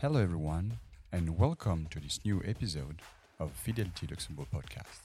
Hello, 0.00 0.18
everyone, 0.18 0.78
and 1.12 1.38
welcome 1.38 1.86
to 1.90 2.00
this 2.00 2.20
new 2.24 2.42
episode 2.46 3.02
of 3.38 3.52
Fidelity 3.52 4.06
Luxembourg 4.08 4.46
podcast. 4.50 5.02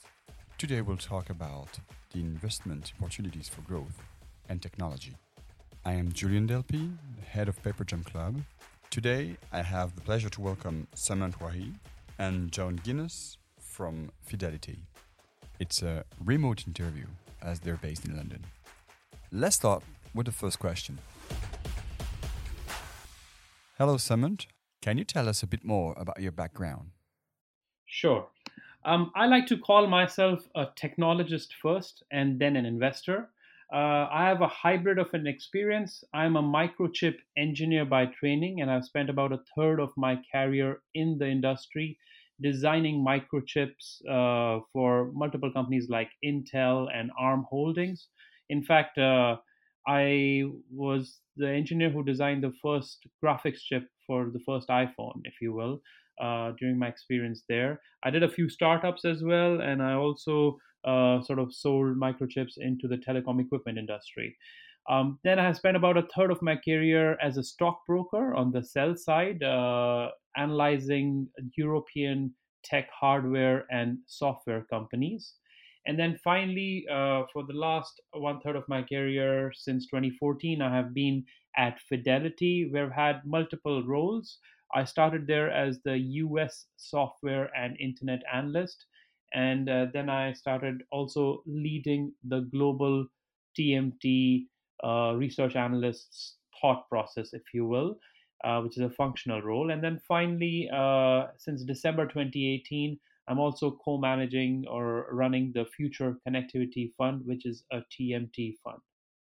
Today, 0.58 0.80
we'll 0.80 0.96
talk 0.96 1.30
about 1.30 1.68
the 2.14 2.22
investment 2.22 2.94
opportunities 2.98 3.50
for 3.50 3.60
growth 3.64 4.02
and 4.48 4.62
technology. 4.62 5.12
I 5.84 5.96
am 5.96 6.14
Julian 6.14 6.48
Delpy, 6.48 6.96
head 7.28 7.50
of 7.50 7.62
Paperjam 7.62 8.06
Club. 8.06 8.42
Today, 8.90 9.36
I 9.52 9.64
have 9.64 9.96
the 9.96 10.02
pleasure 10.02 10.30
to 10.30 10.40
welcome 10.40 10.88
Sumant 10.96 11.42
Wahi 11.42 11.74
and 12.18 12.50
Jon 12.50 12.78
Guinness 12.78 13.38
from 13.60 14.14
Fidelity. 14.22 14.80
It's 15.60 15.82
a 15.82 16.06
remote 16.24 16.66
interview 16.68 17.08
as 17.42 17.60
they're 17.60 17.76
based 17.76 18.06
in 18.06 18.16
London. 18.16 18.46
Let's 19.30 19.58
start 19.58 19.84
with 20.14 20.28
the 20.28 20.32
first 20.32 20.60
question. 20.60 21.00
Hello, 23.78 23.98
Sumant. 23.98 24.46
Can 24.86 25.00
you 25.00 25.04
tell 25.04 25.28
us 25.28 25.42
a 25.42 25.48
bit 25.48 25.66
more 25.66 25.96
about 25.98 26.22
your 26.22 26.32
background? 26.32 26.92
Sure. 27.88 28.28
Um, 28.84 29.12
I 29.16 29.26
like 29.26 29.48
to 29.48 29.58
call 29.58 29.88
myself 29.88 30.48
a 30.54 30.68
technologist 30.80 31.48
first 31.60 32.04
and 32.12 32.40
then 32.40 32.56
an 32.56 32.68
investor. 32.68 33.32
Uh, 33.74 34.08
I 34.12 34.28
have 34.28 34.42
a 34.42 34.48
hybrid 34.48 35.00
of 35.00 35.12
an 35.16 35.26
experience. 35.26 36.04
I'm 36.14 36.36
a 36.36 36.44
microchip 36.44 37.16
engineer 37.36 37.84
by 37.84 38.06
training, 38.06 38.62
and 38.62 38.70
I've 38.70 38.86
spent 38.86 39.10
about 39.10 39.32
a 39.34 39.40
third 39.56 39.80
of 39.80 39.90
my 39.98 40.22
career 40.32 40.82
in 40.94 41.18
the 41.18 41.28
industry 41.28 41.98
designing 42.40 43.04
microchips 43.04 44.06
uh, 44.08 44.62
for 44.72 45.12
multiple 45.14 45.52
companies 45.52 45.90
like 45.90 46.12
Intel 46.24 46.90
and 46.94 47.10
ARM 47.18 47.44
Holdings. 47.50 48.10
In 48.50 48.64
fact, 48.64 49.00
uh, 49.00 49.38
I 49.88 50.44
was 50.72 51.20
the 51.38 51.50
engineer 51.50 51.90
who 51.90 52.04
designed 52.04 52.44
the 52.44 52.54
first 52.62 53.06
graphics 53.24 53.60
chip 53.60 53.88
for 54.08 54.30
the 54.32 54.40
first 54.40 54.70
iPhone, 54.70 55.22
if 55.24 55.36
you 55.42 55.54
will, 55.54 55.82
uh, 56.22 56.52
during 56.60 56.78
my 56.78 56.88
experience 56.88 57.44
there. 57.48 57.82
I 58.04 58.10
did 58.10 58.24
a 58.24 58.30
few 58.30 58.50
startups 58.50 59.06
as 59.06 59.24
well, 59.24 59.62
and 59.62 59.82
I 59.82 59.94
also 59.94 60.58
uh, 60.86 61.22
sort 61.22 61.40
of 61.40 61.54
sold 61.54 61.98
microchips 61.98 62.54
into 62.58 62.88
the 62.88 62.98
telecom 62.98 63.42
equipment 63.42 63.78
industry. 63.78 64.38
Um, 64.90 65.20
then 65.24 65.40
I 65.40 65.52
spent 65.54 65.78
about 65.78 65.98
a 65.98 66.08
third 66.16 66.32
of 66.32 66.42
my 66.42 66.56
career 66.58 67.18
as 67.22 67.38
a 67.38 67.44
stockbroker 67.44 68.36
on 68.36 68.52
the 68.52 68.64
sell 68.64 68.96
side, 68.96 69.42
uh, 69.42 70.10
analyzing 70.38 71.28
European 71.58 72.36
tech 72.64 72.90
hardware 72.92 73.66
and 73.72 73.98
software 74.08 74.66
companies. 74.70 75.34
And 75.88 76.00
then 76.00 76.18
finally, 76.24 76.86
uh, 76.92 77.24
for 77.32 77.44
the 77.44 77.54
last 77.54 78.02
one 78.12 78.40
third 78.42 78.56
of 78.56 78.68
my 78.68 78.82
career 78.82 79.52
since 79.56 79.86
2014, 79.88 80.62
I 80.62 80.76
have 80.76 80.94
been 80.94 81.24
at 81.58 81.80
Fidelity, 81.80 82.70
where 82.72 82.86
I've 82.86 82.92
had 82.92 83.26
multiple 83.26 83.86
roles. 83.86 84.40
I 84.74 84.84
started 84.84 85.28
there 85.28 85.52
as 85.52 85.80
the 85.84 85.98
US 85.98 86.66
software 86.78 87.50
and 87.56 87.80
internet 87.80 88.24
analyst. 88.34 88.86
And 89.34 89.70
uh, 89.70 89.88
then 89.94 90.10
I 90.10 90.34
started 90.34 90.84
also 90.92 91.44
leading 91.46 92.14
the 92.24 92.42
global 92.52 93.06
TMT 93.58 94.46
uh, 94.84 95.14
research 95.16 95.56
analysts 95.56 96.38
thought 96.62 96.90
process, 96.90 97.34
if 97.34 97.44
you 97.54 97.66
will, 97.66 97.98
uh, 98.44 98.62
which 98.62 98.78
is 98.78 98.84
a 98.84 98.90
functional 98.90 99.42
role. 99.42 99.72
And 99.72 99.84
then 99.84 100.00
finally, 100.08 100.70
uh, 100.74 101.28
since 101.38 101.64
December 101.64 102.06
2018, 102.06 103.00
I'm 103.28 103.40
also 103.40 103.72
co 103.84 103.98
managing 103.98 104.66
or 104.70 105.08
running 105.12 105.52
the 105.56 105.66
Future 105.66 106.18
Connectivity 106.28 106.94
Fund, 106.98 107.22
which 107.26 107.46
is 107.46 107.64
a 107.72 107.78
TMT 107.78 108.54
fund. 108.64 108.80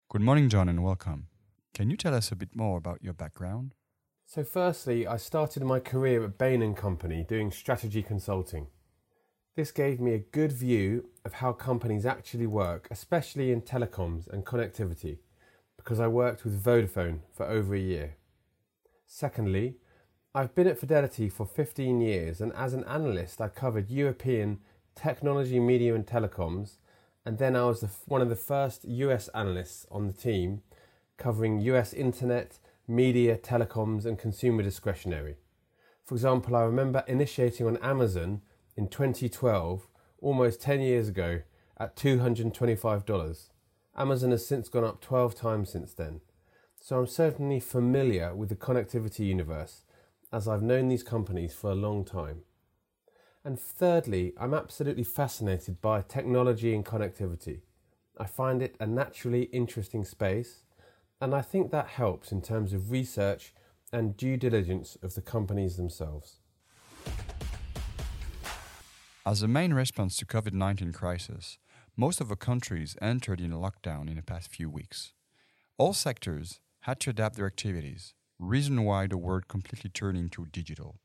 Good 0.09 0.21
morning, 0.21 0.49
Jon, 0.49 0.67
and 0.67 0.83
welcome. 0.83 1.27
Can 1.75 1.91
you 1.91 1.97
tell 1.97 2.15
us 2.15 2.31
a 2.31 2.35
bit 2.35 2.55
more 2.55 2.77
about 2.77 3.03
your 3.03 3.13
background? 3.13 3.75
So, 4.25 4.43
firstly, 4.43 5.05
I 5.05 5.17
started 5.17 5.63
my 5.63 5.79
career 5.79 6.23
at 6.23 6.37
Bain 6.37 6.63
and 6.63 6.75
Company 6.75 7.23
doing 7.27 7.51
strategy 7.51 8.01
consulting. 8.01 8.67
This 9.55 9.71
gave 9.71 9.99
me 9.99 10.13
a 10.13 10.19
good 10.19 10.51
view 10.51 11.09
of 11.23 11.33
how 11.33 11.53
companies 11.53 12.05
actually 12.05 12.47
work, 12.47 12.87
especially 12.89 13.51
in 13.51 13.61
telecoms 13.61 14.27
and 14.27 14.45
connectivity, 14.45 15.19
because 15.77 15.99
I 15.99 16.07
worked 16.07 16.43
with 16.43 16.63
Vodafone 16.63 17.19
for 17.33 17.45
over 17.45 17.75
a 17.75 17.79
year. 17.79 18.15
Secondly, 19.05 19.75
I've 20.33 20.55
been 20.55 20.67
at 20.67 20.79
Fidelity 20.79 21.27
for 21.27 21.45
15 21.45 21.99
years, 21.99 22.39
and 22.39 22.53
as 22.53 22.73
an 22.73 22.85
analyst, 22.85 23.41
I 23.41 23.49
covered 23.49 23.89
European 23.89 24.59
technology, 24.95 25.59
media, 25.59 25.93
and 25.93 26.07
telecoms. 26.07 26.77
And 27.25 27.37
then 27.37 27.53
I 27.57 27.65
was 27.65 27.81
the, 27.81 27.89
one 28.05 28.21
of 28.21 28.29
the 28.29 28.37
first 28.37 28.85
US 28.85 29.27
analysts 29.29 29.85
on 29.91 30.07
the 30.07 30.13
team 30.13 30.61
covering 31.17 31.59
US 31.59 31.93
internet, 31.93 32.59
media, 32.87 33.35
telecoms, 33.35 34.05
and 34.05 34.17
consumer 34.17 34.63
discretionary. 34.63 35.35
For 36.05 36.15
example, 36.15 36.55
I 36.55 36.61
remember 36.61 37.03
initiating 37.09 37.67
on 37.67 37.75
Amazon 37.77 38.41
in 38.77 38.87
2012, 38.87 39.85
almost 40.21 40.61
10 40.61 40.79
years 40.79 41.09
ago, 41.09 41.41
at 41.77 41.97
$225. 41.97 43.49
Amazon 43.97 44.31
has 44.31 44.47
since 44.47 44.69
gone 44.69 44.85
up 44.85 45.01
12 45.01 45.35
times 45.35 45.71
since 45.71 45.91
then. 45.91 46.21
So 46.79 46.99
I'm 46.99 47.07
certainly 47.07 47.59
familiar 47.59 48.33
with 48.33 48.47
the 48.47 48.55
connectivity 48.55 49.25
universe 49.25 49.83
as 50.31 50.47
I've 50.47 50.61
known 50.61 50.87
these 50.87 51.03
companies 51.03 51.53
for 51.53 51.71
a 51.71 51.75
long 51.75 52.05
time. 52.05 52.43
And 53.43 53.59
thirdly, 53.59 54.33
I'm 54.37 54.53
absolutely 54.53 55.03
fascinated 55.03 55.81
by 55.81 56.01
technology 56.01 56.73
and 56.73 56.85
connectivity. 56.85 57.61
I 58.17 58.25
find 58.25 58.61
it 58.61 58.75
a 58.79 58.85
naturally 58.85 59.43
interesting 59.45 60.05
space, 60.05 60.63
and 61.19 61.33
I 61.33 61.41
think 61.41 61.71
that 61.71 61.87
helps 61.87 62.31
in 62.31 62.41
terms 62.41 62.71
of 62.71 62.91
research 62.91 63.53
and 63.91 64.15
due 64.15 64.37
diligence 64.37 64.97
of 65.01 65.15
the 65.15 65.21
companies 65.21 65.75
themselves. 65.75 66.37
As 69.25 69.41
a 69.41 69.47
main 69.47 69.73
response 69.73 70.17
to 70.17 70.25
COVID-19 70.25 70.93
crisis, 70.93 71.57
most 71.97 72.21
of 72.21 72.29
the 72.29 72.35
countries 72.35 72.95
entered 73.01 73.41
in 73.41 73.51
lockdown 73.51 74.09
in 74.09 74.15
the 74.15 74.23
past 74.23 74.49
few 74.49 74.69
weeks. 74.69 75.13
All 75.77 75.93
sectors 75.93 76.59
had 76.81 76.99
to 77.01 77.09
adapt 77.09 77.35
their 77.35 77.45
activities, 77.45 78.13
reason 78.41 78.83
why 78.83 79.07
the 79.07 79.17
world 79.17 79.47
completely 79.47 79.89
turned 79.89 80.17
into 80.17 80.45
digital. 80.47 80.99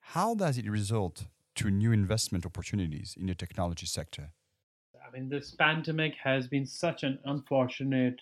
How 0.00 0.34
does 0.34 0.58
it 0.58 0.68
result 0.68 1.26
to 1.54 1.70
new 1.70 1.92
investment 1.92 2.44
opportunities 2.44 3.16
in 3.18 3.26
the 3.26 3.34
technology 3.34 3.86
sector? 3.86 4.32
I 5.06 5.10
mean, 5.16 5.28
this 5.28 5.52
pandemic 5.52 6.14
has 6.22 6.48
been 6.48 6.66
such 6.66 7.02
an 7.02 7.18
unfortunate 7.24 8.20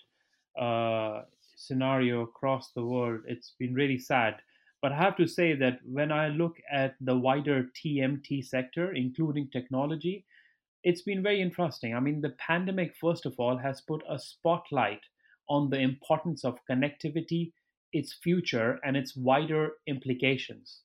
uh, 0.59 1.21
scenario 1.55 2.21
across 2.21 2.71
the 2.71 2.83
world. 2.83 3.21
It's 3.27 3.53
been 3.57 3.73
really 3.73 3.97
sad. 3.97 4.35
But 4.81 4.91
I 4.91 4.97
have 4.97 5.15
to 5.17 5.27
say 5.27 5.55
that 5.55 5.79
when 5.85 6.11
I 6.11 6.29
look 6.29 6.57
at 6.71 6.95
the 7.01 7.17
wider 7.17 7.69
TMT 7.75 8.45
sector, 8.45 8.93
including 8.93 9.49
technology, 9.49 10.25
it's 10.83 11.03
been 11.03 11.21
very 11.21 11.41
interesting. 11.41 11.95
I 11.95 11.99
mean, 11.99 12.21
the 12.21 12.35
pandemic, 12.47 12.95
first 12.95 13.25
of 13.25 13.35
all, 13.37 13.57
has 13.57 13.81
put 13.81 14.03
a 14.09 14.17
spotlight 14.17 15.01
on 15.47 15.69
the 15.69 15.77
importance 15.77 16.43
of 16.43 16.59
connectivity 16.69 17.51
its 17.93 18.13
future 18.13 18.79
and 18.83 18.95
its 18.95 19.15
wider 19.15 19.73
implications. 19.87 20.81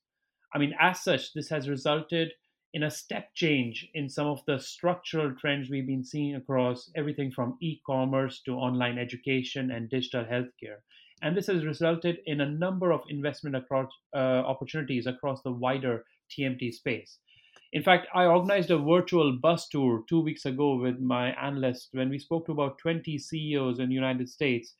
I 0.55 0.59
mean, 0.59 0.75
as 0.81 1.03
such, 1.03 1.33
this 1.35 1.49
has 1.51 1.69
resulted 1.69 2.33
in 2.75 2.83
a 2.83 2.91
step 2.91 3.35
change 3.35 3.89
in 3.95 4.09
some 4.09 4.27
of 4.27 4.43
the 4.47 4.59
structural 4.59 5.35
trends 5.35 5.71
we've 5.71 5.87
been 5.87 6.05
seeing 6.05 6.35
across 6.35 6.91
everything 6.95 7.31
from 7.31 7.57
e 7.61 7.81
commerce 7.87 8.43
to 8.43 8.55
online 8.55 8.99
education 8.99 9.71
and 9.71 9.89
digital 9.89 10.25
healthcare. 10.25 10.81
And 11.23 11.37
this 11.37 11.47
has 11.47 11.65
resulted 11.65 12.19
in 12.27 12.41
a 12.41 12.51
number 12.51 12.93
of 12.93 13.01
investment 13.09 13.57
across, 13.57 13.91
uh, 14.15 14.19
opportunities 14.19 15.07
across 15.07 15.41
the 15.43 15.53
wider 15.53 16.05
TMT 16.31 16.73
space. 16.73 17.19
In 17.73 17.83
fact, 17.83 18.09
I 18.15 18.27
organized 18.27 18.71
a 18.71 18.79
virtual 18.79 19.33
bus 19.33 19.69
tour 19.69 20.05
two 20.09 20.21
weeks 20.21 20.45
ago 20.45 20.77
with 20.77 21.01
my 21.01 21.33
analyst 21.33 21.89
when 21.93 22.11
we 22.11 22.19
spoke 22.19 22.47
to 22.47 22.53
about 22.53 22.79
20 22.79 23.19
CEOs 23.19 23.79
in 23.79 23.89
the 23.89 23.95
United 23.95 24.29
States 24.29 24.75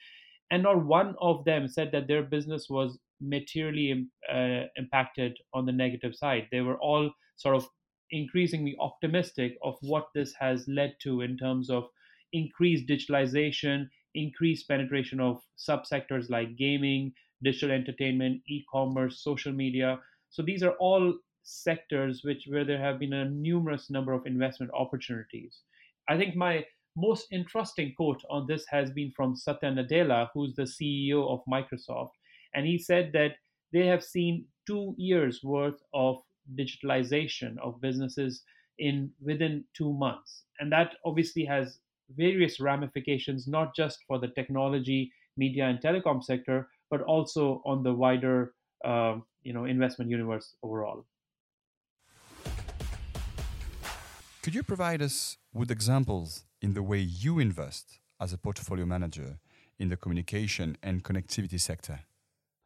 and 0.51 0.63
not 0.63 0.85
one 0.85 1.15
of 1.21 1.45
them 1.45 1.69
said 1.69 1.91
that 1.93 2.07
their 2.09 2.23
business 2.23 2.69
was 2.69 2.99
materially 3.21 4.09
uh, 4.33 4.63
impacted 4.77 5.37
on 5.55 5.67
the 5.67 5.73
negative 5.73 6.15
side. 6.15 6.47
They 6.51 6.61
were 6.61 6.79
all 6.79 7.11
sort 7.37 7.57
of 7.57 7.67
increasingly 8.11 8.77
optimistic 8.79 9.57
of 9.63 9.75
what 9.81 10.09
this 10.15 10.33
has 10.39 10.65
led 10.69 10.95
to 11.03 11.23
in 11.23 11.37
terms 11.37 11.71
of 11.71 11.85
increased 12.33 12.87
digitalization, 12.87 13.89
increased 14.15 14.69
penetration 14.69 15.21
of 15.21 15.43
subsectors 15.59 16.31
like 16.31 16.57
gaming, 16.57 17.13
digital 17.43 17.75
entertainment, 17.75 18.43
e-commerce, 18.49 19.23
social 19.23 19.53
media. 19.53 19.99
So 20.31 20.43
these 20.43 20.63
are 20.63 20.73
all 20.79 21.15
sectors 21.43 22.23
which 22.25 22.45
where 22.49 22.65
there 22.65 22.81
have 22.81 22.99
been 22.99 23.13
a 23.13 23.29
numerous 23.31 23.91
number 23.91 24.13
of 24.13 24.27
investment 24.27 24.73
opportunities. 24.75 25.61
I 26.09 26.17
think 26.17 26.37
my 26.37 26.65
most 26.97 27.27
interesting 27.31 27.93
quote 27.97 28.23
on 28.31 28.47
this 28.47 28.65
has 28.71 28.91
been 28.91 29.13
from 29.15 29.37
Satya 29.37 29.71
Nadella, 29.71 30.29
who's 30.33 30.55
the 30.55 30.63
CEO 30.63 31.29
of 31.29 31.41
Microsoft. 31.51 32.11
And 32.55 32.67
he 32.67 32.79
said 32.79 33.11
that 33.13 33.33
they 33.73 33.87
have 33.87 34.03
seen 34.03 34.47
two 34.67 34.95
years 34.97 35.41
worth 35.45 35.81
of 35.93 36.17
digitalization 36.59 37.59
of 37.63 37.81
businesses 37.81 38.43
in 38.79 39.11
within 39.21 39.65
two 39.75 39.93
months. 39.93 40.45
And 40.61 40.73
that 40.73 40.95
obviously 41.05 41.45
has 41.45 41.79
various 42.17 42.61
ramifications, 42.61 43.47
not 43.47 43.75
just 43.75 43.99
for 44.07 44.19
the 44.19 44.29
technology, 44.29 45.13
media, 45.37 45.67
and 45.67 45.81
telecom 45.81 46.23
sector, 46.23 46.69
but 46.91 47.03
also 47.03 47.63
on 47.67 47.83
the 47.83 47.93
wider 47.93 48.55
uh, 48.85 49.17
you 49.43 49.53
know 49.53 49.65
investment 49.65 50.11
universe 50.11 50.55
overall. 50.63 51.05
Could 54.43 54.55
you 54.55 54.63
provide 54.63 55.03
us 55.03 55.39
with 55.53 55.71
examples 55.71 56.46
in 56.61 56.75
the 56.75 56.83
way 56.83 56.99
you 56.99 57.39
invest 57.39 58.01
as 58.21 58.33
a 58.33 58.39
portfolio 58.39 58.87
manager 58.87 59.39
in 59.79 59.89
the 59.89 59.97
communication 59.97 60.77
and 60.83 61.05
connectivity 61.05 61.61
sector? 61.61 62.01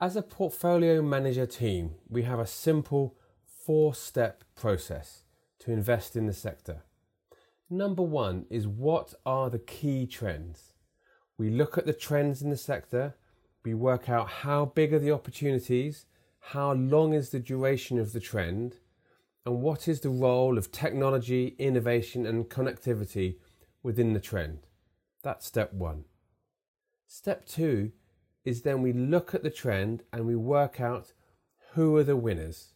As 0.00 0.16
a 0.16 0.22
portfolio 0.22 1.02
manager 1.02 1.46
team, 1.46 1.96
we 2.08 2.22
have 2.22 2.38
a 2.38 2.46
simple 2.46 3.16
four 3.44 3.94
step 3.94 4.44
process 4.54 5.24
to 5.58 5.72
invest 5.72 6.16
in 6.16 6.26
the 6.26 6.32
sector. 6.32 6.84
Number 7.68 8.02
one 8.02 8.46
is 8.50 8.66
what 8.66 9.14
are 9.26 9.50
the 9.50 9.58
key 9.58 10.06
trends? 10.06 10.74
We 11.36 11.50
look 11.50 11.76
at 11.76 11.86
the 11.86 11.92
trends 11.92 12.42
in 12.42 12.50
the 12.50 12.56
sector, 12.56 13.14
we 13.64 13.74
work 13.74 14.08
out 14.08 14.28
how 14.28 14.66
big 14.66 14.94
are 14.94 14.98
the 14.98 15.12
opportunities, 15.12 16.06
how 16.40 16.72
long 16.72 17.12
is 17.12 17.30
the 17.30 17.38
duration 17.38 17.98
of 17.98 18.12
the 18.12 18.20
trend, 18.20 18.76
and 19.44 19.60
what 19.60 19.86
is 19.86 20.00
the 20.00 20.08
role 20.08 20.56
of 20.56 20.72
technology, 20.72 21.54
innovation, 21.58 22.26
and 22.26 22.48
connectivity 22.48 23.36
within 23.82 24.12
the 24.12 24.20
trend? 24.20 24.66
That's 25.22 25.46
step 25.46 25.72
one. 25.72 26.04
Step 27.06 27.46
two 27.46 27.92
is 28.44 28.62
then 28.62 28.82
we 28.82 28.92
look 28.92 29.34
at 29.34 29.42
the 29.42 29.50
trend 29.50 30.02
and 30.12 30.26
we 30.26 30.36
work 30.36 30.80
out 30.80 31.12
who 31.72 31.96
are 31.96 32.04
the 32.04 32.16
winners. 32.16 32.74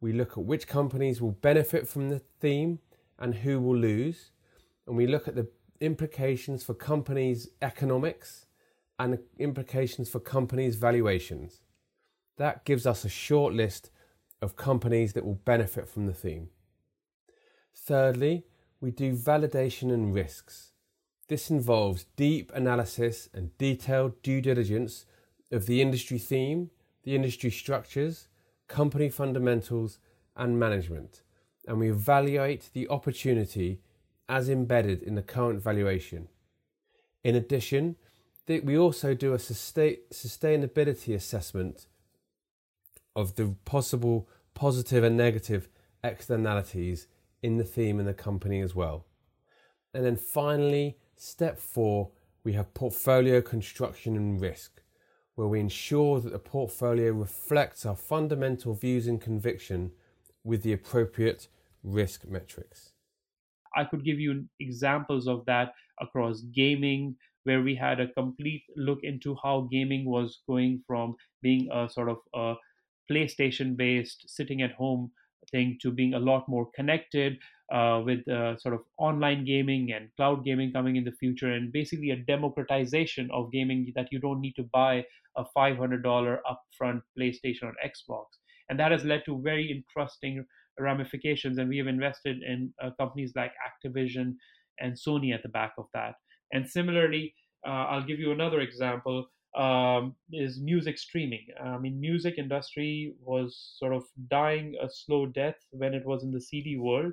We 0.00 0.12
look 0.12 0.32
at 0.32 0.44
which 0.44 0.66
companies 0.66 1.20
will 1.20 1.32
benefit 1.32 1.86
from 1.86 2.08
the 2.08 2.18
theme 2.18 2.80
and 3.18 3.36
who 3.36 3.60
will 3.60 3.76
lose. 3.76 4.32
And 4.86 4.96
we 4.96 5.06
look 5.06 5.28
at 5.28 5.36
the 5.36 5.48
implications 5.80 6.64
for 6.64 6.74
companies' 6.74 7.48
economics 7.60 8.46
and 8.98 9.18
implications 9.38 10.08
for 10.08 10.20
companies' 10.20 10.76
valuations. 10.76 11.60
That 12.36 12.64
gives 12.64 12.86
us 12.86 13.04
a 13.04 13.08
short 13.08 13.54
list 13.54 13.90
of 14.40 14.56
companies 14.56 15.12
that 15.12 15.24
will 15.24 15.34
benefit 15.34 15.88
from 15.88 16.06
the 16.06 16.12
theme. 16.12 16.48
Thirdly, 17.74 18.44
we 18.82 18.90
do 18.90 19.14
validation 19.14 19.94
and 19.94 20.12
risks. 20.12 20.72
This 21.28 21.50
involves 21.50 22.04
deep 22.16 22.50
analysis 22.52 23.28
and 23.32 23.56
detailed 23.56 24.20
due 24.22 24.40
diligence 24.40 25.06
of 25.52 25.66
the 25.66 25.80
industry 25.80 26.18
theme, 26.18 26.70
the 27.04 27.14
industry 27.14 27.50
structures, 27.50 28.26
company 28.66 29.08
fundamentals, 29.08 30.00
and 30.36 30.58
management, 30.58 31.22
and 31.68 31.78
we 31.78 31.90
evaluate 31.90 32.70
the 32.72 32.88
opportunity 32.88 33.80
as 34.28 34.48
embedded 34.48 35.02
in 35.02 35.14
the 35.14 35.22
current 35.22 35.62
valuation. 35.62 36.28
In 37.22 37.36
addition, 37.36 37.96
we 38.48 38.76
also 38.76 39.14
do 39.14 39.32
a 39.32 39.38
sustainability 39.38 41.14
assessment 41.14 41.86
of 43.14 43.36
the 43.36 43.54
possible 43.64 44.28
positive 44.54 45.04
and 45.04 45.16
negative 45.16 45.68
externalities 46.02 47.06
in 47.42 47.56
the 47.56 47.64
theme 47.64 47.98
and 47.98 48.08
the 48.08 48.14
company 48.14 48.60
as 48.60 48.74
well. 48.74 49.04
And 49.92 50.04
then 50.04 50.16
finally, 50.16 50.96
step 51.16 51.58
four, 51.58 52.10
we 52.44 52.52
have 52.54 52.74
portfolio 52.74 53.40
construction 53.40 54.16
and 54.16 54.40
risk, 54.40 54.82
where 55.34 55.48
we 55.48 55.60
ensure 55.60 56.20
that 56.20 56.32
the 56.32 56.38
portfolio 56.38 57.12
reflects 57.12 57.84
our 57.84 57.96
fundamental 57.96 58.74
views 58.74 59.06
and 59.06 59.20
conviction 59.20 59.92
with 60.44 60.62
the 60.62 60.72
appropriate 60.72 61.48
risk 61.82 62.24
metrics. 62.26 62.92
I 63.76 63.84
could 63.84 64.04
give 64.04 64.20
you 64.20 64.44
examples 64.60 65.26
of 65.28 65.44
that 65.46 65.72
across 66.00 66.42
gaming, 66.42 67.16
where 67.44 67.62
we 67.62 67.74
had 67.74 68.00
a 68.00 68.12
complete 68.12 68.62
look 68.76 69.00
into 69.02 69.36
how 69.42 69.68
gaming 69.70 70.04
was 70.04 70.42
going 70.46 70.82
from 70.86 71.16
being 71.42 71.68
a 71.72 71.88
sort 71.88 72.08
of 72.08 72.18
a 72.34 72.54
PlayStation 73.10 73.76
based, 73.76 74.28
sitting 74.28 74.62
at 74.62 74.72
home 74.72 75.10
thing 75.50 75.78
to 75.82 75.90
being 75.90 76.14
a 76.14 76.18
lot 76.18 76.48
more 76.48 76.68
connected 76.74 77.38
uh, 77.72 78.02
with 78.04 78.26
uh, 78.28 78.56
sort 78.58 78.74
of 78.74 78.80
online 78.98 79.44
gaming 79.44 79.92
and 79.92 80.08
cloud 80.16 80.44
gaming 80.44 80.72
coming 80.72 80.96
in 80.96 81.04
the 81.04 81.12
future, 81.12 81.52
and 81.52 81.72
basically 81.72 82.10
a 82.10 82.16
democratization 82.16 83.30
of 83.32 83.50
gaming 83.50 83.90
that 83.94 84.08
you 84.12 84.20
don't 84.20 84.40
need 84.40 84.54
to 84.56 84.64
buy 84.72 85.04
a 85.36 85.44
$500 85.56 86.02
upfront 86.02 87.00
PlayStation 87.18 87.64
or 87.64 87.74
Xbox. 87.84 88.26
And 88.68 88.78
that 88.78 88.92
has 88.92 89.04
led 89.04 89.22
to 89.26 89.40
very 89.42 89.70
interesting 89.70 90.44
ramifications. 90.78 91.58
And 91.58 91.68
we 91.68 91.78
have 91.78 91.86
invested 91.86 92.42
in 92.42 92.72
uh, 92.82 92.90
companies 92.98 93.32
like 93.34 93.52
Activision 93.66 94.34
and 94.80 94.94
Sony 94.94 95.34
at 95.34 95.42
the 95.42 95.48
back 95.48 95.72
of 95.78 95.86
that. 95.94 96.14
And 96.52 96.68
similarly, 96.68 97.34
uh, 97.66 97.70
I'll 97.70 98.04
give 98.04 98.18
you 98.18 98.32
another 98.32 98.60
example 98.60 99.26
um, 99.54 100.16
is 100.32 100.60
music 100.60 100.98
streaming. 100.98 101.46
I 101.62 101.78
mean, 101.78 102.00
music 102.00 102.34
industry 102.38 103.14
was 103.20 103.74
sort 103.78 103.92
of 103.92 104.04
dying 104.28 104.76
a 104.80 104.88
slow 104.90 105.26
death 105.26 105.56
when 105.70 105.94
it 105.94 106.06
was 106.06 106.22
in 106.24 106.30
the 106.32 106.40
CD 106.40 106.76
world, 106.78 107.12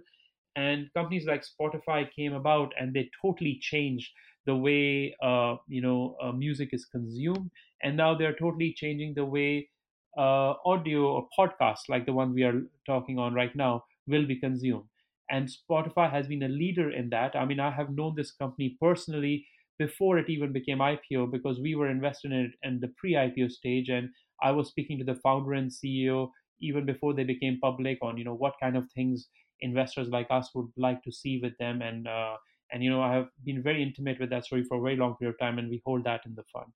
and 0.55 0.91
companies 0.93 1.25
like 1.25 1.43
Spotify 1.43 2.09
came 2.11 2.33
about 2.33 2.73
and 2.79 2.93
they 2.93 3.09
totally 3.21 3.57
changed 3.61 4.11
the 4.45 4.55
way 4.55 5.15
uh, 5.21 5.57
you 5.67 5.81
know 5.81 6.15
uh, 6.21 6.31
music 6.31 6.69
is 6.73 6.85
consumed, 6.85 7.51
and 7.83 7.97
now 7.97 8.15
they're 8.15 8.35
totally 8.35 8.73
changing 8.73 9.13
the 9.15 9.25
way 9.25 9.69
uh, 10.17 10.53
audio 10.65 11.05
or 11.07 11.27
podcasts 11.37 11.87
like 11.89 12.05
the 12.05 12.13
one 12.13 12.33
we 12.33 12.43
are 12.43 12.61
talking 12.85 13.19
on 13.19 13.33
right 13.33 13.55
now 13.55 13.83
will 14.07 14.25
be 14.25 14.39
consumed. 14.39 14.85
And 15.29 15.47
Spotify 15.47 16.09
has 16.09 16.27
been 16.27 16.41
a 16.43 16.47
leader 16.47 16.89
in 16.89 17.09
that. 17.11 17.35
I 17.35 17.45
mean, 17.45 17.59
I 17.59 17.69
have 17.71 17.91
known 17.91 18.15
this 18.15 18.31
company 18.31 18.77
personally 18.81 19.45
before 19.79 20.19
it 20.19 20.29
even 20.29 20.51
became 20.51 20.79
IPO 20.79 21.31
because 21.31 21.59
we 21.59 21.73
were 21.73 21.89
invested 21.89 22.31
in 22.31 22.39
it 22.45 22.51
in 22.63 22.79
the 22.79 22.89
pre-IPO 22.97 23.49
stage, 23.49 23.89
and 23.89 24.09
I 24.43 24.51
was 24.51 24.67
speaking 24.67 24.99
to 24.99 25.05
the 25.05 25.15
founder 25.15 25.53
and 25.53 25.71
CEO 25.71 26.29
even 26.61 26.85
before 26.85 27.13
they 27.13 27.23
became 27.23 27.57
public 27.61 27.97
on 28.01 28.17
you 28.17 28.25
know 28.25 28.35
what 28.35 28.53
kind 28.61 28.75
of 28.75 28.85
things 28.91 29.29
investors 29.61 30.09
like 30.09 30.27
us 30.29 30.49
would 30.53 30.69
like 30.77 31.01
to 31.03 31.11
see 31.11 31.39
with 31.41 31.57
them, 31.57 31.81
and 31.81 32.07
uh, 32.07 32.35
and 32.71 32.83
you 32.83 32.91
know 32.91 33.01
I 33.01 33.13
have 33.13 33.29
been 33.45 33.63
very 33.63 33.81
intimate 33.81 34.19
with 34.19 34.29
that 34.29 34.45
story 34.45 34.63
for 34.63 34.77
a 34.77 34.81
very 34.81 34.97
long 34.97 35.15
period 35.15 35.35
of 35.35 35.39
time, 35.39 35.57
and 35.57 35.69
we 35.69 35.81
hold 35.85 36.03
that 36.03 36.21
in 36.25 36.35
the 36.35 36.43
fund. 36.53 36.71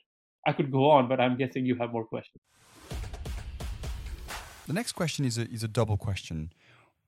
I 0.47 0.53
could 0.53 0.71
go 0.71 0.89
on, 0.89 1.07
but 1.07 1.19
I'm 1.21 1.37
guessing 1.37 1.65
you 1.65 1.75
have 1.75 1.91
more 1.91 2.05
questions. 2.05 2.41
The 4.67 4.73
next 4.73 4.93
question 4.93 5.25
is 5.25 5.37
a, 5.37 5.41
is 5.49 5.63
a 5.63 5.67
double 5.67 5.97
question. 5.97 6.53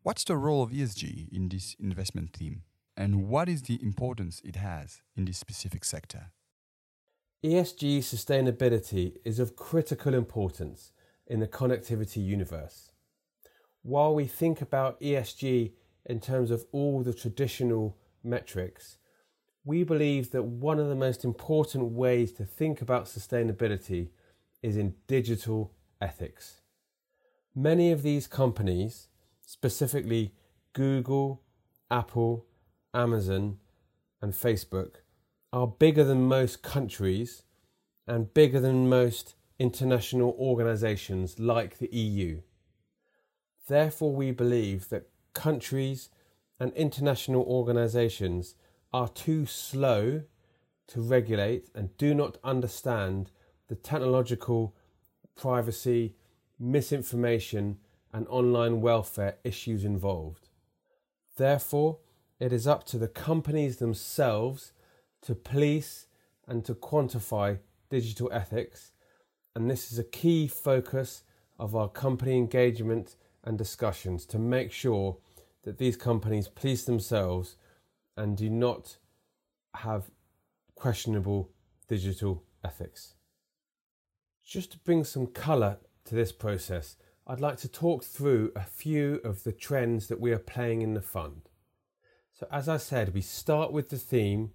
What's 0.03 0.25
the 0.25 0.35
role 0.35 0.61
of 0.61 0.71
ESG 0.71 1.31
in 1.31 1.49
this 1.49 1.75
investment 1.79 2.33
theme? 2.33 2.63
And 2.97 3.27
what 3.27 3.49
is 3.49 3.63
the 3.63 3.81
importance 3.83 4.41
it 4.43 4.55
has 4.55 5.01
in 5.15 5.25
this 5.25 5.37
specific 5.37 5.83
sector? 5.83 6.31
ESG 7.43 7.99
sustainability 7.99 9.17
is 9.23 9.39
of 9.39 9.55
critical 9.55 10.13
importance 10.13 10.91
in 11.27 11.39
the 11.39 11.47
connectivity 11.47 12.25
universe. 12.25 12.91
While 13.83 14.15
we 14.15 14.25
think 14.25 14.61
about 14.61 14.99
ESG 14.99 15.73
in 16.05 16.19
terms 16.19 16.49
of 16.51 16.65
all 16.71 17.03
the 17.03 17.13
traditional 17.13 17.97
metrics, 18.23 18.97
we 19.63 19.83
believe 19.83 20.31
that 20.31 20.43
one 20.43 20.79
of 20.79 20.87
the 20.87 20.95
most 20.95 21.23
important 21.23 21.91
ways 21.91 22.31
to 22.33 22.45
think 22.45 22.81
about 22.81 23.05
sustainability 23.05 24.09
is 24.61 24.77
in 24.77 24.95
digital 25.07 25.73
ethics. 26.01 26.61
Many 27.53 27.91
of 27.91 28.03
these 28.03 28.27
companies, 28.27 29.07
specifically 29.41 30.33
Google, 30.73 31.41
Apple, 31.89 32.45
Amazon, 32.95 33.59
and 34.21 34.33
Facebook 34.33 34.95
are 35.53 35.67
bigger 35.67 36.03
than 36.03 36.27
most 36.27 36.63
countries 36.63 37.43
and 38.07 38.33
bigger 38.33 38.59
than 38.59 38.89
most 38.89 39.35
international 39.59 40.35
organizations 40.39 41.39
like 41.39 41.77
the 41.77 41.89
EU. 41.95 42.41
Therefore, 43.67 44.13
we 44.13 44.31
believe 44.31 44.89
that 44.89 45.09
countries 45.33 46.09
and 46.59 46.71
international 46.73 47.43
organizations 47.43 48.55
are 48.93 49.09
too 49.09 49.45
slow 49.45 50.23
to 50.87 51.01
regulate 51.01 51.69
and 51.75 51.95
do 51.97 52.13
not 52.13 52.37
understand 52.43 53.31
the 53.67 53.75
technological 53.75 54.75
privacy, 55.35 56.15
misinformation, 56.59 57.77
and 58.13 58.27
online 58.27 58.81
welfare 58.81 59.35
issues 59.43 59.83
involved. 59.83 60.47
Therefore, 61.37 61.99
it 62.39 62.51
is 62.51 62.67
up 62.67 62.83
to 62.85 62.97
the 62.97 63.07
companies 63.07 63.77
themselves 63.77 64.73
to 65.21 65.35
police 65.35 66.07
and 66.47 66.63
to 66.65 66.75
quantify 66.75 67.59
digital 67.89 68.29
ethics, 68.31 68.91
and 69.55 69.69
this 69.69 69.91
is 69.91 69.97
a 69.97 70.03
key 70.03 70.47
focus 70.47 71.23
of 71.57 71.75
our 71.75 71.87
company 71.87 72.37
engagement 72.37 73.15
and 73.43 73.57
discussions 73.57 74.25
to 74.25 74.37
make 74.37 74.71
sure 74.71 75.17
that 75.63 75.77
these 75.77 75.95
companies 75.95 76.47
police 76.47 76.83
themselves 76.83 77.55
and 78.17 78.37
do 78.37 78.49
not 78.49 78.97
have 79.75 80.11
questionable 80.75 81.49
digital 81.87 82.43
ethics. 82.63 83.13
Just 84.45 84.73
to 84.73 84.77
bring 84.79 85.03
some 85.03 85.27
colour 85.27 85.77
to 86.05 86.15
this 86.15 86.31
process, 86.31 86.97
I'd 87.25 87.39
like 87.39 87.57
to 87.57 87.67
talk 87.67 88.03
through 88.03 88.51
a 88.55 88.63
few 88.63 89.19
of 89.23 89.43
the 89.43 89.51
trends 89.51 90.07
that 90.07 90.19
we 90.19 90.31
are 90.31 90.39
playing 90.39 90.81
in 90.81 90.93
the 90.93 91.01
fund. 91.01 91.49
So, 92.37 92.47
as 92.51 92.69
I 92.69 92.77
said, 92.77 93.13
we 93.13 93.21
start 93.21 93.71
with 93.71 93.89
the 93.89 93.97
theme. 93.97 94.51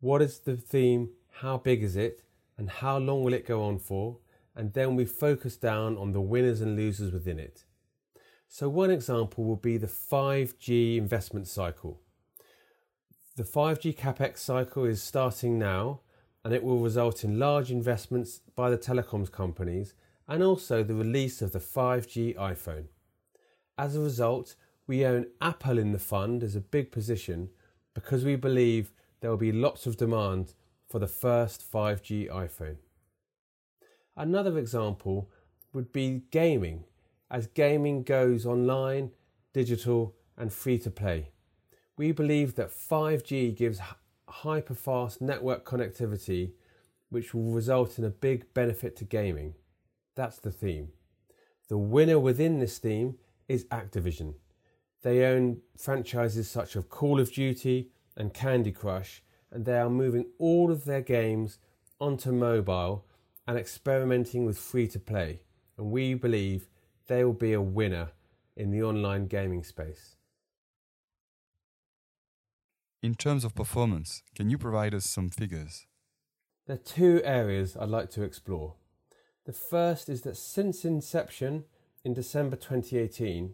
What 0.00 0.22
is 0.22 0.38
the 0.38 0.56
theme? 0.56 1.10
How 1.40 1.56
big 1.56 1.82
is 1.82 1.96
it? 1.96 2.22
And 2.56 2.70
how 2.70 2.98
long 2.98 3.24
will 3.24 3.34
it 3.34 3.46
go 3.46 3.62
on 3.62 3.78
for? 3.78 4.18
and 4.56 4.72
then 4.72 4.94
we 4.94 5.04
focus 5.04 5.56
down 5.56 5.96
on 5.96 6.12
the 6.12 6.20
winners 6.20 6.60
and 6.60 6.76
losers 6.76 7.12
within 7.12 7.38
it. 7.38 7.64
So, 8.48 8.68
one 8.68 8.90
example 8.90 9.44
will 9.44 9.56
be 9.56 9.76
the 9.76 9.88
5G 9.88 10.96
investment 10.96 11.48
cycle. 11.48 12.00
The 13.36 13.42
5G 13.42 13.96
capex 13.96 14.38
cycle 14.38 14.84
is 14.84 15.02
starting 15.02 15.58
now, 15.58 16.00
and 16.44 16.54
it 16.54 16.62
will 16.62 16.78
result 16.78 17.24
in 17.24 17.38
large 17.38 17.72
investments 17.72 18.40
by 18.54 18.70
the 18.70 18.78
telecoms 18.78 19.32
companies 19.32 19.94
and 20.28 20.42
also 20.42 20.82
the 20.82 20.94
release 20.94 21.42
of 21.42 21.52
the 21.52 21.58
5G 21.58 22.36
iPhone. 22.36 22.84
As 23.76 23.96
a 23.96 24.00
result, 24.00 24.54
we 24.86 25.04
own 25.04 25.26
Apple 25.40 25.78
in 25.78 25.92
the 25.92 25.98
fund 25.98 26.42
as 26.42 26.54
a 26.54 26.60
big 26.60 26.92
position 26.92 27.50
because 27.94 28.24
we 28.24 28.36
believe 28.36 28.92
there 29.20 29.30
will 29.30 29.36
be 29.36 29.52
lots 29.52 29.86
of 29.86 29.96
demand 29.96 30.54
for 30.86 30.98
the 30.98 31.06
first 31.06 31.64
5G 31.70 32.28
iPhone. 32.30 32.76
Another 34.16 34.58
example 34.58 35.30
would 35.72 35.92
be 35.92 36.22
gaming, 36.30 36.84
as 37.30 37.46
gaming 37.46 38.02
goes 38.02 38.46
online, 38.46 39.10
digital, 39.52 40.14
and 40.36 40.52
free 40.52 40.78
to 40.78 40.90
play. 40.90 41.30
We 41.96 42.12
believe 42.12 42.54
that 42.56 42.70
5G 42.70 43.56
gives 43.56 43.80
hyperfast 44.28 45.20
network 45.20 45.64
connectivity, 45.64 46.52
which 47.08 47.32
will 47.32 47.52
result 47.52 47.98
in 47.98 48.04
a 48.04 48.10
big 48.10 48.52
benefit 48.52 48.96
to 48.96 49.04
gaming. 49.04 49.54
That's 50.14 50.38
the 50.38 50.50
theme. 50.50 50.88
The 51.68 51.78
winner 51.78 52.18
within 52.18 52.58
this 52.58 52.78
theme 52.78 53.16
is 53.48 53.64
Activision. 53.66 54.34
They 55.04 55.26
own 55.26 55.58
franchises 55.76 56.48
such 56.48 56.76
as 56.76 56.84
Call 56.84 57.20
of 57.20 57.30
Duty 57.30 57.90
and 58.16 58.32
Candy 58.32 58.72
Crush, 58.72 59.22
and 59.50 59.66
they 59.66 59.78
are 59.78 59.90
moving 59.90 60.24
all 60.38 60.72
of 60.72 60.86
their 60.86 61.02
games 61.02 61.58
onto 62.00 62.32
mobile 62.32 63.04
and 63.46 63.58
experimenting 63.58 64.46
with 64.46 64.56
free 64.56 64.88
to 64.88 64.98
play. 64.98 65.42
And 65.76 65.90
we 65.90 66.14
believe 66.14 66.68
they 67.06 67.22
will 67.22 67.34
be 67.34 67.52
a 67.52 67.60
winner 67.60 68.12
in 68.56 68.70
the 68.70 68.82
online 68.82 69.26
gaming 69.26 69.62
space. 69.62 70.16
In 73.02 73.14
terms 73.14 73.44
of 73.44 73.54
performance, 73.54 74.22
can 74.34 74.48
you 74.48 74.56
provide 74.56 74.94
us 74.94 75.04
some 75.04 75.28
figures? 75.28 75.84
There 76.66 76.76
are 76.76 76.78
two 76.78 77.20
areas 77.24 77.76
I'd 77.76 77.90
like 77.90 78.08
to 78.12 78.22
explore. 78.22 78.76
The 79.44 79.52
first 79.52 80.08
is 80.08 80.22
that 80.22 80.38
since 80.38 80.82
inception 80.86 81.64
in 82.04 82.14
December 82.14 82.56
2018, 82.56 83.52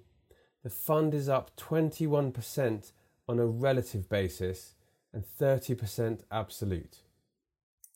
the 0.63 0.71
fund 0.71 1.15
is 1.15 1.29
up 1.29 1.57
21% 1.57 2.93
on 3.29 3.39
a 3.39 3.47
relative 3.47 4.09
basis 4.09 4.75
and 5.13 5.25
30% 5.25 6.21
absolute. 6.31 6.99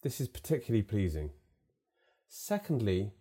This 0.03 0.21
is 0.21 0.29
particularly 0.29 0.83
pleasing. 0.83 1.31
Secondly, 2.29 3.13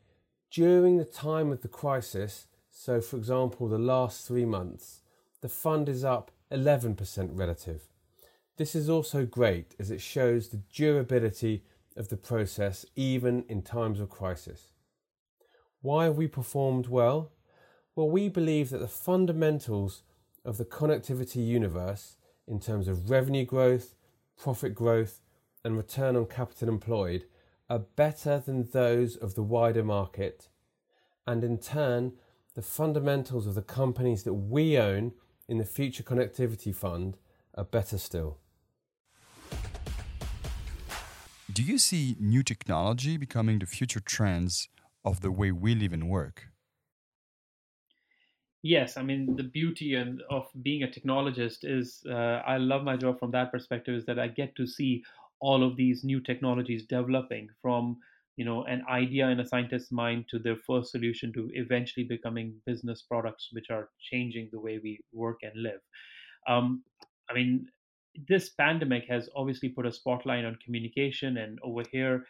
during 0.49 0.97
the 0.97 1.05
time 1.05 1.51
of 1.51 1.61
the 1.61 1.67
crisis, 1.67 2.47
so 2.71 3.01
for 3.01 3.17
example, 3.17 3.67
the 3.67 3.77
last 3.77 4.27
three 4.27 4.45
months, 4.45 5.01
the 5.41 5.49
fund 5.49 5.89
is 5.89 6.03
up 6.03 6.31
11% 6.51 7.29
relative. 7.33 7.81
This 8.57 8.75
is 8.75 8.89
also 8.89 9.25
great 9.25 9.75
as 9.79 9.91
it 9.91 10.01
shows 10.01 10.49
the 10.49 10.61
durability 10.73 11.63
of 11.97 12.09
the 12.09 12.17
process 12.17 12.85
even 12.95 13.43
in 13.49 13.61
times 13.61 13.99
of 13.99 14.09
crisis. 14.09 14.71
Why 15.81 16.05
have 16.05 16.17
we 16.17 16.27
performed 16.27 16.87
well? 16.87 17.31
Well, 17.95 18.09
we 18.09 18.27
believe 18.27 18.71
that 18.71 18.79
the 18.79 18.87
fundamentals 18.87 20.01
of 20.43 20.57
the 20.57 20.65
connectivity 20.65 21.45
universe 21.45 22.17
in 22.47 22.59
terms 22.59 22.87
of 22.87 23.11
revenue 23.11 23.45
growth, 23.45 23.93
profit 24.35 24.73
growth, 24.73 25.21
and 25.63 25.77
return 25.77 26.15
on 26.15 26.25
capital 26.25 26.69
employed 26.69 27.25
are 27.69 27.79
better 27.79 28.39
than 28.39 28.69
those 28.71 29.15
of 29.15 29.35
the 29.35 29.43
wider 29.43 29.83
market, 29.83 30.49
and 31.27 31.43
in 31.43 31.59
turn, 31.59 32.13
the 32.55 32.63
fundamentals 32.63 33.45
of 33.45 33.53
the 33.53 33.61
companies 33.61 34.23
that 34.23 34.33
we 34.33 34.77
own 34.77 35.13
in 35.47 35.59
the 35.59 35.65
Future 35.65 36.03
Connectivity 36.03 36.73
Fund 36.73 37.17
are 37.55 37.63
better 37.63 37.99
still. 37.99 38.39
Do 41.51 41.61
you 41.61 41.77
see 41.77 42.15
new 42.19 42.41
technology 42.41 43.17
becoming 43.17 43.59
the 43.59 43.67
future 43.67 43.99
trends 43.99 44.67
of 45.05 45.21
the 45.21 45.31
way 45.31 45.51
we 45.51 45.75
live 45.75 45.93
and 45.93 46.09
work? 46.09 46.47
Yes, 48.63 48.95
I 48.97 49.03
mean 49.03 49.35
the 49.35 49.43
beauty 49.43 49.95
and 49.95 50.21
of 50.29 50.49
being 50.63 50.83
a 50.83 50.87
technologist 50.87 51.59
is 51.63 52.01
uh, 52.09 52.41
I 52.47 52.57
love 52.57 52.83
my 52.83 52.95
job 52.95 53.19
from 53.19 53.31
that 53.31 53.51
perspective 53.51 53.93
is 53.93 54.05
that 54.05 54.17
I 54.19 54.29
get 54.29 54.55
to 54.55 54.65
see 54.65 55.03
all 55.41 55.63
of 55.63 55.75
these 55.75 56.03
new 56.05 56.21
technologies 56.21 56.85
developing 56.87 57.49
from 57.61 57.97
you 58.37 58.45
know 58.45 58.63
an 58.63 58.83
idea 58.89 59.27
in 59.27 59.41
a 59.41 59.45
scientist's 59.45 59.91
mind 59.91 60.25
to 60.29 60.39
their 60.39 60.55
first 60.55 60.91
solution 60.91 61.33
to 61.33 61.51
eventually 61.53 62.05
becoming 62.05 62.61
business 62.65 63.01
products 63.01 63.49
which 63.51 63.69
are 63.69 63.89
changing 63.99 64.49
the 64.51 64.59
way 64.59 64.79
we 64.81 64.99
work 65.11 65.39
and 65.43 65.61
live. 65.61 65.81
Um, 66.47 66.83
I 67.29 67.33
mean, 67.33 67.67
this 68.27 68.49
pandemic 68.49 69.05
has 69.09 69.29
obviously 69.35 69.69
put 69.69 69.85
a 69.85 69.91
spotlight 69.91 70.45
on 70.45 70.57
communication, 70.63 71.37
and 71.37 71.59
over 71.63 71.83
here, 71.91 72.25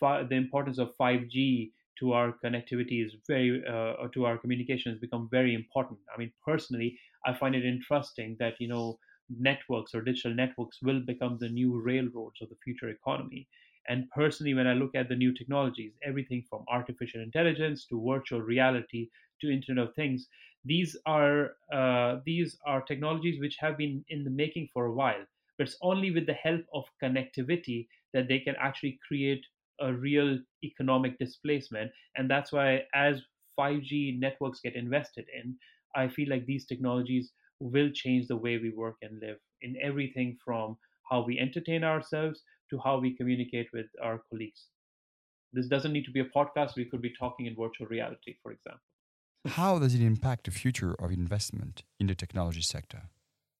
the 0.00 0.34
importance 0.34 0.78
of 0.78 0.96
5G 0.96 1.72
to 1.98 2.12
our 2.12 2.32
connectivity 2.44 3.04
is 3.04 3.14
very 3.26 3.62
uh, 3.66 4.08
to 4.14 4.24
our 4.26 4.38
communication 4.38 4.92
has 4.92 5.00
become 5.00 5.28
very 5.30 5.54
important. 5.54 6.00
I 6.14 6.18
mean 6.18 6.32
personally 6.44 6.98
i 7.24 7.32
find 7.34 7.54
it 7.54 7.64
interesting 7.64 8.36
that 8.38 8.54
you 8.60 8.68
know 8.68 8.98
networks 9.28 9.94
or 9.94 10.02
digital 10.02 10.34
networks 10.34 10.80
will 10.82 11.00
become 11.00 11.38
the 11.38 11.48
new 11.48 11.80
railroads 11.80 12.40
of 12.42 12.48
the 12.48 12.56
future 12.64 12.88
economy. 12.88 13.48
And 13.88 14.10
personally 14.10 14.54
when 14.54 14.66
i 14.66 14.74
look 14.74 14.94
at 14.94 15.08
the 15.08 15.16
new 15.16 15.32
technologies 15.32 15.96
everything 16.02 16.42
from 16.50 16.64
artificial 16.68 17.20
intelligence 17.22 17.86
to 17.86 18.04
virtual 18.12 18.40
reality 18.42 19.10
to 19.40 19.50
internet 19.50 19.88
of 19.88 19.94
things 19.94 20.28
these 20.64 20.96
are 21.06 21.56
uh, 21.72 22.20
these 22.24 22.58
are 22.66 22.82
technologies 22.82 23.40
which 23.40 23.56
have 23.58 23.76
been 23.76 24.04
in 24.08 24.24
the 24.24 24.30
making 24.42 24.68
for 24.72 24.86
a 24.86 24.92
while 24.92 25.24
but 25.56 25.66
it's 25.68 25.78
only 25.82 26.10
with 26.10 26.26
the 26.26 26.34
help 26.34 26.62
of 26.74 26.84
connectivity 27.02 27.88
that 28.12 28.28
they 28.28 28.40
can 28.40 28.56
actually 28.58 28.98
create 29.06 29.46
a 29.80 29.92
real 29.92 30.38
economic 30.64 31.18
displacement. 31.18 31.90
And 32.16 32.30
that's 32.30 32.52
why, 32.52 32.82
as 32.94 33.22
5G 33.58 34.18
networks 34.18 34.60
get 34.60 34.76
invested 34.76 35.26
in, 35.34 35.56
I 35.94 36.08
feel 36.08 36.28
like 36.28 36.46
these 36.46 36.66
technologies 36.66 37.32
will 37.60 37.90
change 37.90 38.26
the 38.26 38.36
way 38.36 38.58
we 38.58 38.70
work 38.70 38.96
and 39.02 39.20
live 39.20 39.38
in 39.62 39.76
everything 39.82 40.36
from 40.44 40.76
how 41.10 41.24
we 41.24 41.38
entertain 41.38 41.84
ourselves 41.84 42.42
to 42.70 42.78
how 42.84 42.98
we 42.98 43.16
communicate 43.16 43.68
with 43.72 43.86
our 44.02 44.20
colleagues. 44.30 44.66
This 45.52 45.68
doesn't 45.68 45.92
need 45.92 46.04
to 46.04 46.10
be 46.10 46.20
a 46.20 46.24
podcast, 46.24 46.76
we 46.76 46.84
could 46.84 47.00
be 47.00 47.14
talking 47.18 47.46
in 47.46 47.54
virtual 47.54 47.86
reality, 47.86 48.34
for 48.42 48.52
example. 48.52 48.82
How 49.46 49.78
does 49.78 49.94
it 49.94 50.02
impact 50.02 50.44
the 50.44 50.50
future 50.50 50.94
of 50.94 51.12
investment 51.12 51.84
in 52.00 52.08
the 52.08 52.14
technology 52.14 52.60
sector? 52.60 53.02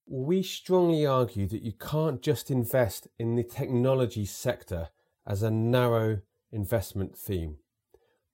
We 0.09 0.43
strongly 0.43 1.07
argue 1.07 1.47
that 1.49 1.63
you 1.63 1.73
can't 1.73 2.21
just 2.21 2.51
invest 2.51 3.09
in 3.19 3.37
the 3.37 3.45
technology 3.45 4.25
sector 4.25 4.89
as 5.27 5.43
a 5.43 5.51
narrow 5.51 6.21
investment 6.53 7.17
theme. 7.17 7.57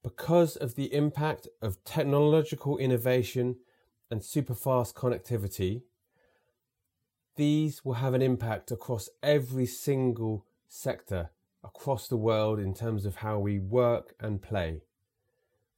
Because 0.02 0.56
of 0.56 0.74
the 0.74 0.92
impact 0.92 1.48
of 1.60 1.82
technological 1.84 2.76
innovation 2.76 3.56
and 4.10 4.20
superfast 4.20 4.94
connectivity, 4.94 5.82
these 7.36 7.84
will 7.84 7.94
have 7.94 8.14
an 8.14 8.22
impact 8.22 8.70
across 8.70 9.08
every 9.22 9.66
single 9.66 10.44
sector 10.68 11.30
across 11.64 12.08
the 12.08 12.16
world 12.16 12.58
in 12.58 12.74
terms 12.74 13.06
of 13.06 13.16
how 13.16 13.38
we 13.38 13.58
work 13.58 14.14
and 14.20 14.42
play. 14.42 14.82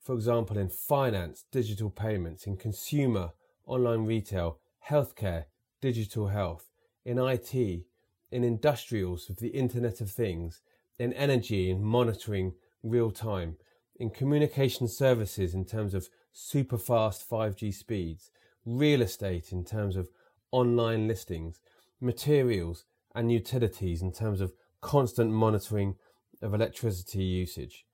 For 0.00 0.14
example, 0.14 0.58
in 0.58 0.68
finance, 0.68 1.44
digital 1.50 1.90
payments, 1.90 2.46
in 2.46 2.56
consumer, 2.56 3.32
online 3.66 4.04
retail, 4.04 4.58
healthcare, 4.88 5.44
digital 5.80 6.28
health, 6.28 6.70
in 7.04 7.18
IT, 7.18 7.54
in 7.54 8.44
industrials 8.44 9.28
with 9.28 9.38
the 9.38 9.48
Internet 9.48 10.00
of 10.00 10.10
Things, 10.10 10.60
in 10.98 11.12
energy 11.12 11.70
in 11.70 11.82
monitoring 11.82 12.54
real 12.82 13.10
time, 13.10 13.56
in 13.96 14.10
communication 14.10 14.88
services 14.88 15.54
in 15.54 15.64
terms 15.64 15.94
of 15.94 16.08
super 16.32 16.78
fast 16.78 17.28
5G 17.28 17.72
speeds, 17.72 18.30
real 18.64 19.02
estate 19.02 19.52
in 19.52 19.64
terms 19.64 19.96
of 19.96 20.08
online 20.50 21.08
listings, 21.08 21.60
materials 22.00 22.84
and 23.14 23.30
utilities 23.30 24.02
in 24.02 24.12
terms 24.12 24.40
of 24.40 24.52
constant 24.80 25.30
monitoring 25.30 25.96
of 26.42 26.54
electricity 26.54 27.22
usage. 27.22 27.86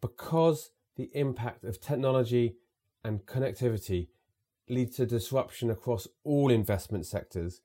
Because 0.00 0.70
the 0.96 1.10
impact 1.14 1.64
of 1.64 1.80
technology 1.80 2.56
and 3.04 3.26
connectivity 3.26 4.08
leads 4.68 4.96
to 4.96 5.06
disruption 5.06 5.70
across 5.70 6.08
all 6.24 6.50
investment 6.50 7.06
sectors, 7.06 7.60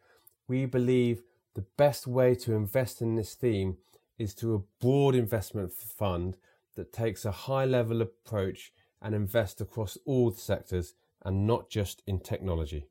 we 0.47 0.65
believe 0.65 1.21
the 1.55 1.65
best 1.77 2.07
way 2.07 2.35
to 2.35 2.53
invest 2.53 3.01
in 3.01 3.15
this 3.15 3.33
theme 3.33 3.77
is 4.21 4.35
to 4.35 4.53
a 4.53 4.59
broad 4.79 5.15
investment 5.15 5.71
fund 5.73 6.37
that 6.75 6.93
takes 6.93 7.25
a 7.25 7.31
high 7.31 7.65
level 7.65 8.01
approach 8.01 8.71
and 9.01 9.15
invests 9.15 9.59
across 9.59 9.97
all 10.05 10.31
sectors 10.31 10.93
and 11.23 11.47
not 11.47 11.69
just 11.69 12.03
in 12.05 12.19
technology. 12.19 12.85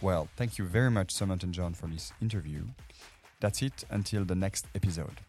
Well, 0.00 0.28
thank 0.36 0.58
you 0.58 0.64
very 0.64 0.90
much, 0.90 1.08
Sumant 1.08 1.42
and 1.42 1.52
Jon, 1.52 1.74
for 1.74 1.86
this 1.86 2.12
interview. 2.20 2.64
That's 3.40 3.62
it 3.62 3.84
until 3.90 4.24
the 4.24 4.34
next 4.34 4.66
episode. 4.74 5.20